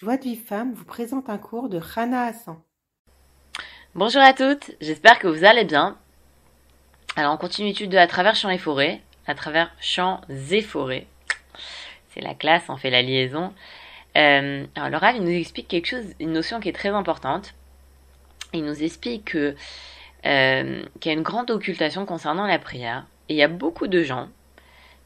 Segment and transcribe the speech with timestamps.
[0.00, 2.56] Joie de vie femme vous présente un cours de Rana Hassan.
[3.96, 5.98] Bonjour à toutes, j'espère que vous allez bien.
[7.16, 11.08] Alors on continue l'étude de à travers champs et forêts, à travers champs et forêts.
[12.10, 13.52] C'est la classe, on fait la liaison.
[14.16, 17.54] Euh, alors le il nous explique quelque chose, une notion qui est très importante.
[18.52, 19.56] Il nous explique que
[20.26, 23.04] euh, qu'il y a une grande occultation concernant la prière.
[23.28, 24.28] Et il y a beaucoup de gens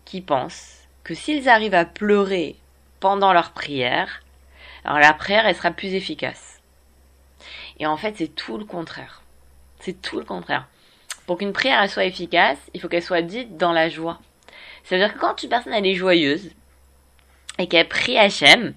[0.04, 2.56] qui pensent que s'ils arrivent à pleurer
[3.00, 4.20] pendant leur prière,
[4.84, 6.60] alors la prière, elle sera plus efficace.
[7.78, 9.22] Et en fait, c'est tout le contraire.
[9.80, 10.66] C'est tout le contraire.
[11.26, 14.20] Pour qu'une prière soit efficace, il faut qu'elle soit dite dans la joie.
[14.84, 16.50] C'est-à-dire que quand une personne elle est joyeuse
[17.58, 18.74] et qu'elle prie Hachem,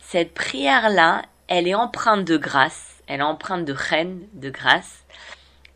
[0.00, 5.04] cette prière-là, elle est empreinte de grâce, elle est empreinte de reine, de grâce,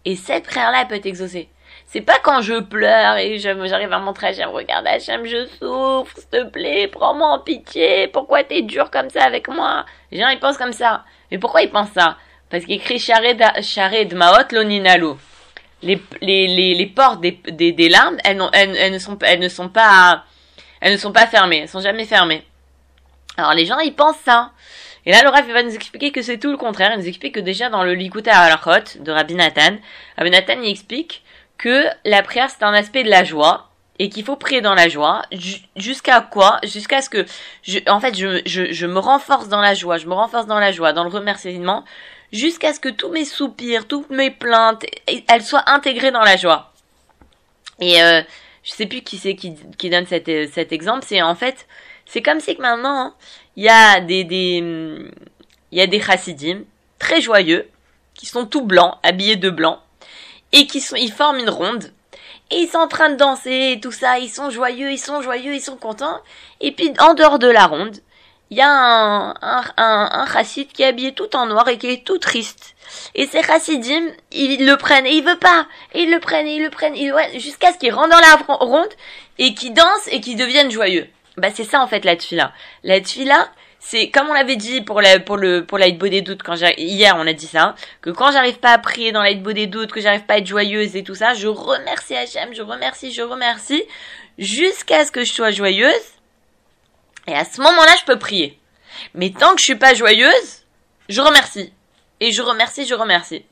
[0.05, 1.49] et cette prière-là, elle peut être exaucée.
[1.93, 6.17] C'est pas quand je pleure et j'arrive à montrer à Hachem, regarde Hachem, je souffre,
[6.17, 9.85] s'il te plaît, prends-moi en pitié, pourquoi t'es dur comme ça avec moi?
[10.11, 11.05] Les gens, ils pensent comme ça.
[11.31, 12.17] Mais pourquoi ils pensent ça?
[12.49, 15.19] Parce qu'il écrit Shared Maot Loninalo.
[15.83, 18.39] Les, les, les, les portes des, larmes, elles,
[18.91, 20.25] ne sont, elles ne sont pas,
[20.81, 22.43] elles ne sont pas fermées, elles sont jamais fermées.
[23.37, 24.53] Alors les gens, ils pensent ça.
[25.05, 26.93] Et là, le Rav va nous expliquer que c'est tout le contraire.
[26.95, 29.77] Il nous explique que déjà dans le Likuta Alachot de Rabbi Nathan,
[30.17, 31.23] Rabbi Nathan il explique
[31.63, 34.89] que la prière c'est un aspect de la joie et qu'il faut prier dans la
[34.89, 35.23] joie.
[35.77, 36.59] Jusqu'à quoi?
[36.65, 37.25] Jusqu'à ce que
[37.89, 41.05] en fait je, me renforce dans la joie je me renforce dans la joie dans
[41.05, 41.85] le remerciement
[42.33, 44.85] jusqu'à ce que tous mes soupirs toutes mes plaintes
[45.29, 46.73] elles soient intégrées dans la joie.
[47.79, 48.23] Et euh,
[48.65, 49.55] je sais plus qui c'est qui,
[49.89, 51.69] donne cet, cet exemple c'est en fait
[52.07, 53.15] c'est comme si que maintenant hein,
[53.55, 54.57] il y a des des
[55.71, 56.65] il y a des chassidim
[56.99, 57.69] très joyeux
[58.15, 59.81] qui sont tout blancs habillés de blanc
[60.53, 61.93] et qui sont, ils forment une ronde.
[62.51, 65.55] Et ils sont en train de danser tout ça, ils sont joyeux, ils sont joyeux,
[65.55, 66.21] ils sont contents.
[66.61, 67.97] Et puis, en dehors de la ronde,
[68.51, 71.89] il y a un, un, un, chassid qui est habillé tout en noir et qui
[71.89, 72.75] est tout triste.
[73.15, 75.67] Et ces chassidim, ils le prennent et il veut pas.
[75.95, 76.95] Et ils le prennent et ils le prennent,
[77.41, 78.91] jusqu'à ce qu'ils rentrent dans la ronde
[79.39, 81.09] et qu'ils dansent et qu'ils deviennent joyeux.
[81.39, 82.53] Bah, c'est ça, en fait, la tfila.
[82.85, 83.49] La tfila,
[83.85, 87.17] c'est comme on l'avait dit pour la pour le pour l'aide des doutes quand hier
[87.19, 90.01] on a dit ça que quand j'arrive pas à prier dans l'aide des doutes que
[90.01, 93.83] j'arrive pas à être joyeuse et tout ça je remercie Hachem je remercie je remercie
[94.39, 95.93] jusqu'à ce que je sois joyeuse.
[97.27, 98.59] Et à ce moment-là je peux prier.
[99.15, 100.63] Mais tant que je suis pas joyeuse
[101.09, 101.73] je remercie.
[102.21, 103.45] Et je remercie je remercie.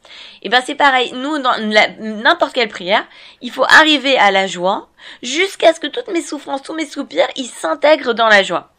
[0.42, 1.12] Et ben c'est pareil.
[1.12, 1.58] Nous dans
[1.98, 3.04] n'importe quelle prière
[3.42, 4.88] il faut arriver à la joie
[5.22, 8.70] jusqu'à ce que toutes mes souffrances tous mes soupirs ils s'intègrent dans la joie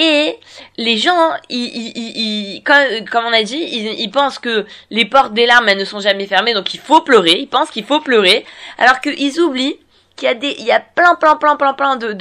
[0.00, 0.38] et
[0.76, 5.76] les gens, ils, comme, on a dit, ils, pensent que les portes des larmes, elles
[5.76, 7.32] ne sont jamais fermées, donc il faut pleurer.
[7.32, 8.46] Ils pensent qu'il faut pleurer,
[8.78, 9.76] alors qu'ils oublient
[10.14, 12.12] qu'il y a des, il plein, plein, plein, plein, plein de,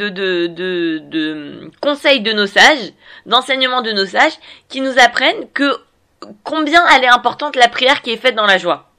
[1.80, 2.94] conseils de nos sages,
[3.28, 4.40] d'enseignements de nos sages,
[4.70, 5.72] qui nous apprennent que
[6.44, 8.90] combien elle est importante la prière qui est faite dans la joie.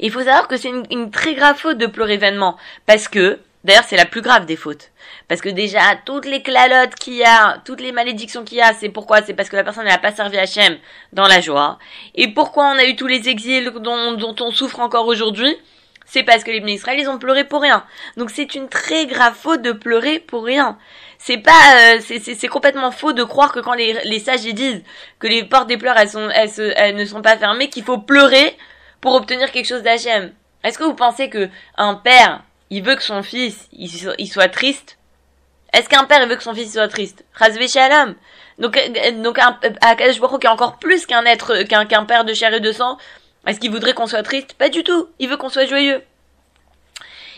[0.00, 3.38] Il faut savoir que c'est une, une, très grave faute de pleurer vainement, parce que
[3.64, 4.90] D'ailleurs, c'est la plus grave des fautes.
[5.28, 8.72] Parce que déjà, toutes les clalotes qu'il y a, toutes les malédictions qu'il y a,
[8.72, 9.22] c'est pourquoi?
[9.22, 10.78] C'est parce que la personne n'a pas servi Hachem
[11.12, 11.78] dans la joie.
[12.14, 15.54] Et pourquoi on a eu tous les exils dont, on souffre encore aujourd'hui?
[16.06, 17.84] C'est parce que les ministres, ils ont pleuré pour rien.
[18.16, 20.78] Donc c'est une très grave faute de pleurer pour rien.
[21.18, 24.82] C'est pas, euh, c'est complètement faux de croire que quand les, les sages disent
[25.18, 27.98] que les portes des pleurs elles sont, elles, elles ne sont pas fermées, qu'il faut
[27.98, 28.56] pleurer
[29.02, 30.32] pour obtenir quelque chose d'Hachem.
[30.64, 34.97] Est-ce que vous pensez que un père il veut que son fils il, soit triste?
[35.72, 37.24] Est-ce qu'un père veut que son fils soit triste?
[37.38, 38.14] Shalom.
[38.58, 42.24] Donc euh, donc un Akadosh Baruch qui est encore plus qu'un être qu'un qu'un père
[42.24, 42.96] de chair et de sang.
[43.46, 44.54] Est-ce qu'il voudrait qu'on soit triste?
[44.54, 45.08] Pas du tout.
[45.18, 46.02] Il veut qu'on soit joyeux.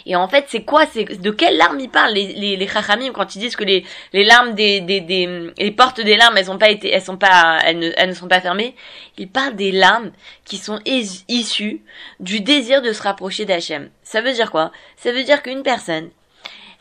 [0.06, 0.86] Et en fait, c'est quoi?
[0.86, 4.24] C'est de quelles larmes ils parlent les les, chachamim quand ils disent que les les
[4.24, 7.58] larmes des des des les portes des larmes elles ont pas été elles sont pas
[7.64, 8.74] elles ne elles ne sont pas fermées.
[9.19, 10.12] Ils parlent des larmes
[10.44, 11.82] qui sont issues
[12.20, 13.90] du désir de se rapprocher d'Hachem.
[14.02, 14.72] Ça veut dire quoi?
[14.96, 16.10] Ça veut dire qu'une personne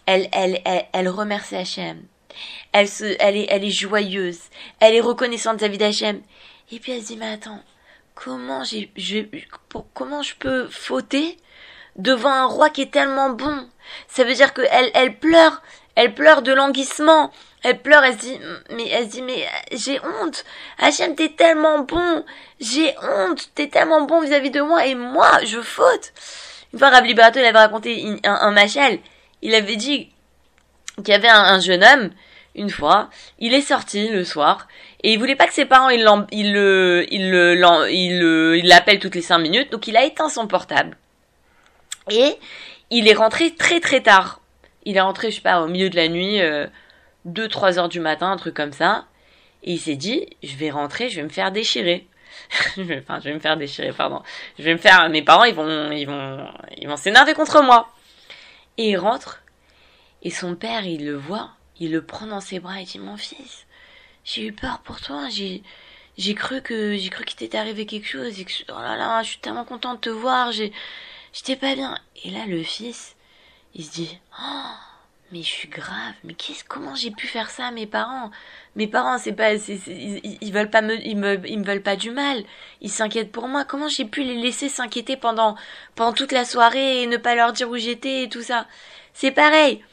[0.10, 2.04] elle elle elle, elle remercie Hachem.
[2.72, 4.40] Elle se elle est elle est joyeuse.
[4.80, 6.22] Elle est reconnaissante vis-à-vis d'Hachem.
[6.72, 7.62] Et puis elle se dit mais attends,
[8.16, 9.20] comment j'ai je
[9.94, 11.38] comment je peux fauter
[11.96, 13.68] devant un roi qui est tellement bon?
[14.08, 15.62] Ça veut dire qu'elle elle pleure,
[15.96, 17.32] elle pleure de languissement.
[17.62, 18.40] Elle pleure, elle se dit,
[18.70, 20.46] mais elle dit, mais j'ai honte.
[20.78, 22.24] Hachem, t'es tellement bon.
[22.62, 23.50] J'ai honte.
[23.54, 26.14] T'es tellement bon vis-à-vis de moi et moi, je faute.
[26.72, 29.00] Une fois, Rav Liberato, il avait raconté un, un machal.
[29.42, 30.10] Il avait dit
[30.98, 32.10] qu'il y avait un, jeune homme,
[32.56, 33.10] une fois,
[33.40, 34.68] il est sorti le soir
[35.04, 39.22] et il voulait pas que ses parents il le il le il l'appellent toutes les
[39.22, 40.98] cinq minutes donc il a éteint son portable
[42.10, 42.38] et
[42.90, 44.42] il est rentré très très tard.
[44.84, 46.42] Il est rentré, je sais pas, au milieu de la nuit, 2-3
[47.28, 49.06] euh, heures du matin, un truc comme ça.
[49.64, 52.08] Et il s'est dit, je vais rentrer, je vais me faire déchirer.
[52.78, 54.22] enfin, je vais me faire déchirer, pardon.
[54.58, 56.48] Je vais me faire, mes parents, ils vont, ils vont,
[56.78, 57.90] ils vont s'énerver contre moi.
[58.80, 59.44] Et il rentre,
[60.22, 63.18] et son père, il le voit, il le prend dans ses bras et dit, mon
[63.18, 63.66] fils,
[64.24, 65.64] j'ai eu peur pour toi, j'ai,
[66.18, 69.22] j'ai cru que, j'ai cru qu'il t'était arrivé quelque chose, et que, oh là là,
[69.22, 70.72] je suis tellement content de te voir, j'ai,
[71.34, 72.00] j'étais pas bien.
[72.24, 73.18] Et là, le fils,
[73.76, 74.74] il se dit, oh,
[75.32, 78.32] mais je suis grave, mais qu'est-ce, comment j'ai pu faire ça à mes parents?
[78.76, 81.84] Mes parents, c'est pas, c'est, ils, ils, veulent pas me, ils me, ils me veulent
[81.84, 82.44] pas du mal.
[82.82, 83.66] Ils s'inquiètent pour moi.
[83.66, 85.56] Comment j'ai pu les laisser s'inquiéter pendant,
[85.96, 88.66] pendant toute la soirée et ne pas leur dire où j'étais et tout ça?
[89.14, 89.84] C'est pareil.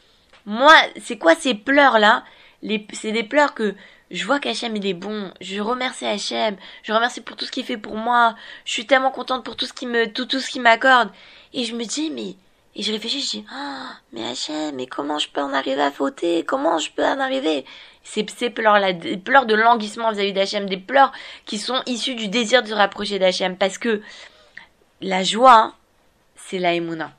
[0.45, 2.23] Moi, c'est quoi ces pleurs là
[2.63, 3.75] Les, c'est des pleurs que
[4.09, 5.31] je vois qu'Hachem il est bon.
[5.41, 6.55] Je remercie Hachem.
[6.83, 8.35] Je remercie pour tout ce qu'il fait pour moi.
[8.65, 11.11] Je suis tellement contente pour tout ce qu'il me, tout, tout ce qu'il m'accorde.
[11.53, 12.35] Et je me dis, mais
[12.77, 15.89] et je réfléchis, je dis, ah, mais Hachem, mais comment je peux en arriver à
[15.89, 16.45] fauter?
[16.45, 17.65] Comment je peux en arriver?
[18.03, 21.11] Ces, ces pleurs-là, des pleurs de languissement vis-à-vis d'Hachem, des pleurs
[21.45, 23.57] qui sont issus du désir de se rapprocher d'Hachem.
[23.57, 24.03] Parce que
[25.01, 25.73] la joie,
[26.35, 27.11] c'est la émouna.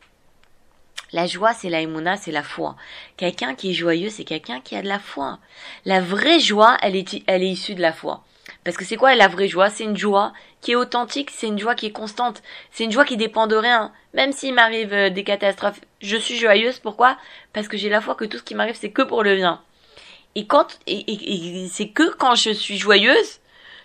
[1.11, 2.77] La joie, c'est la émouna, c'est la foi.
[3.17, 5.41] Quelqu'un qui est joyeux, c'est quelqu'un qui a de la foi.
[5.85, 8.23] La vraie joie, elle est, elle est issue de la foi.
[8.69, 9.71] Parce que c'est quoi la vraie joie?
[9.71, 13.07] C'est une joie qui est authentique, c'est une joie qui est constante, c'est une joie
[13.07, 13.93] qui dépend de rien.
[14.13, 16.79] Même s'il m'arrive euh, des catastrophes, je suis joyeuse.
[16.79, 17.17] Pourquoi?
[17.55, 19.63] Parce que j'ai la foi que tout ce qui m'arrive, c'est que pour le bien.
[20.35, 23.41] Et quand c'est que quand je suis joyeuse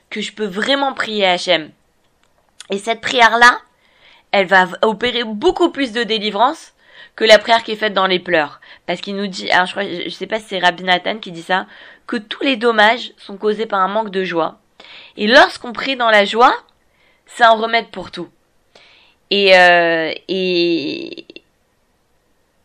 [0.09, 1.71] que je peux vraiment prier Hachem.
[2.69, 3.62] Et cette prière-là,
[4.33, 6.74] elle va opérer beaucoup plus de délivrance
[7.15, 8.59] que la prière qui est faite dans les pleurs.
[8.85, 11.41] Parce qu'il nous dit, alors je crois, sais pas si c'est Rabbi Nathan qui dit
[11.41, 11.68] ça,
[12.06, 14.59] que tous les dommages sont causés par un manque de joie.
[15.18, 16.56] Et lorsqu'on prie dans la joie,
[17.25, 18.30] c'est un remède pour tout.
[19.30, 21.25] Et, euh, et,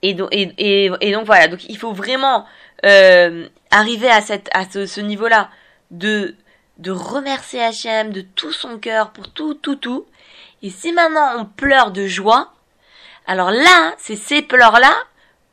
[0.02, 2.44] et, donc, et, donc voilà, donc il faut vraiment
[2.84, 5.50] euh, arriver à, cette, à ce, niveau-là
[5.90, 6.34] de,
[6.78, 10.06] de remercier Hachem de tout son cœur pour tout, tout, tout.
[10.62, 12.52] Et si maintenant on pleure de joie,
[13.26, 14.94] alors là, c'est ces pleurs-là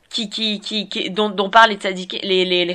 [0.08, 2.74] qui, qui, qui, qui, dont, dont parlent les les, les, les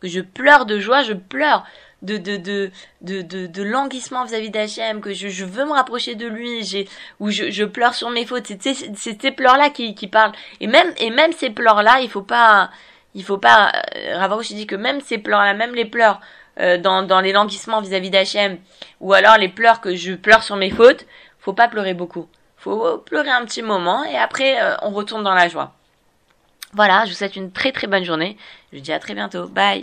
[0.00, 1.64] que je pleure de joie, je pleure
[2.04, 2.70] de, de, de,
[3.00, 6.88] de, de, de languissement vis-à-vis d'Hachem, que je, je veux me rapprocher de lui, j'ai,
[7.18, 8.46] ou je, je pleure sur mes fautes.
[8.60, 10.32] C'est, ces pleurs-là qui, qui parlent.
[10.60, 12.70] Et même, et même ces pleurs-là, il faut pas,
[13.14, 16.20] il faut pas, euh, Ravarouche dit que même ces pleurs-là, même les pleurs,
[16.60, 18.58] euh, dans, dans les languissements vis-à-vis d'Hachem,
[19.00, 21.06] ou alors les pleurs que je pleure sur mes fautes,
[21.40, 22.28] faut pas pleurer beaucoup.
[22.56, 25.74] Faut pleurer un petit moment et après euh, on retourne dans la joie.
[26.72, 28.36] Voilà, je vous souhaite une très très bonne journée.
[28.72, 29.46] Je vous dis à très bientôt.
[29.48, 29.82] Bye.